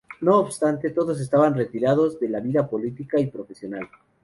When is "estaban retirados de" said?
1.21-2.27